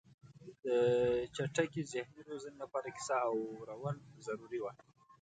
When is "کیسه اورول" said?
2.95-3.97